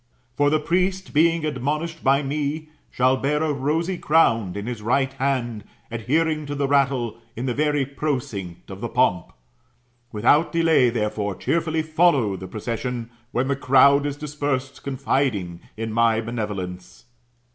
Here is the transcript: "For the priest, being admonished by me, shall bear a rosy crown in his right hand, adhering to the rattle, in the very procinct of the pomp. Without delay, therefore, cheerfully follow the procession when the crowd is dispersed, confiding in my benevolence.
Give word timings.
"For 0.35 0.49
the 0.49 0.59
priest, 0.59 1.13
being 1.13 1.45
admonished 1.45 2.03
by 2.03 2.23
me, 2.23 2.69
shall 2.89 3.17
bear 3.17 3.43
a 3.43 3.53
rosy 3.53 3.99
crown 3.99 4.55
in 4.55 4.65
his 4.65 4.81
right 4.81 5.13
hand, 5.13 5.63
adhering 5.91 6.47
to 6.47 6.55
the 6.55 6.67
rattle, 6.67 7.19
in 7.35 7.45
the 7.45 7.53
very 7.53 7.85
procinct 7.85 8.71
of 8.71 8.81
the 8.81 8.89
pomp. 8.89 9.31
Without 10.11 10.51
delay, 10.51 10.89
therefore, 10.89 11.35
cheerfully 11.35 11.83
follow 11.83 12.35
the 12.35 12.47
procession 12.47 13.11
when 13.31 13.47
the 13.47 13.55
crowd 13.55 14.07
is 14.07 14.17
dispersed, 14.17 14.81
confiding 14.81 15.59
in 15.77 15.93
my 15.93 16.19
benevolence. 16.19 17.05